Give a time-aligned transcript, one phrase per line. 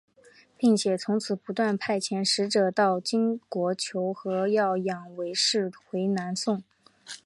[0.57, 6.63] 并且从此不断派遣使者到金国求和要迎韦氏回南宋。